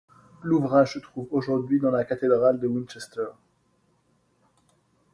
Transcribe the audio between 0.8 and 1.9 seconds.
se trouve aujourd'hui